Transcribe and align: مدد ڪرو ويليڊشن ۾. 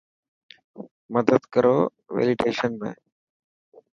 مدد 1.15 1.41
ڪرو 1.53 1.77
ويليڊشن 2.15 2.71
۾. 2.85 2.91